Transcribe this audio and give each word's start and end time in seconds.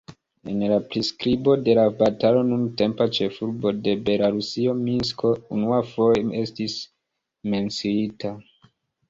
En 0.51 0.61
la 0.69 0.77
priskribo 0.93 1.51
de 1.67 1.75
la 1.79 1.83
batalo 1.99 2.41
nuntempa 2.47 3.07
ĉefurbo 3.17 3.75
de 3.89 3.93
Belarusio 4.09 4.75
Minsko 4.81 5.35
unuafoje 5.59 6.25
estis 6.41 6.81
menciita. 7.55 8.35